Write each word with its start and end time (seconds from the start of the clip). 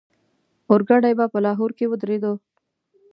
اورګاډی 0.69 1.13
به 1.19 1.25
په 1.33 1.39
لاهور 1.45 1.71
کې 1.77 1.85
ودرېدو. 1.91 2.33